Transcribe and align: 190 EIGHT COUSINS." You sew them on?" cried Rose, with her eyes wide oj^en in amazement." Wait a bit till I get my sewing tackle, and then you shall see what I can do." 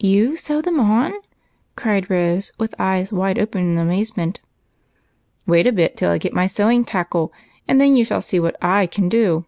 190 0.00 0.06
EIGHT 0.06 0.20
COUSINS." 0.20 0.30
You 0.30 0.36
sew 0.36 0.62
them 0.62 0.78
on?" 0.78 1.12
cried 1.76 2.08
Rose, 2.08 2.52
with 2.60 2.76
her 2.78 2.82
eyes 2.84 3.12
wide 3.12 3.38
oj^en 3.38 3.56
in 3.72 3.76
amazement." 3.76 4.38
Wait 5.48 5.66
a 5.66 5.72
bit 5.72 5.96
till 5.96 6.12
I 6.12 6.18
get 6.18 6.32
my 6.32 6.46
sewing 6.46 6.84
tackle, 6.84 7.32
and 7.66 7.80
then 7.80 7.96
you 7.96 8.04
shall 8.04 8.22
see 8.22 8.38
what 8.38 8.54
I 8.62 8.86
can 8.86 9.08
do." 9.08 9.46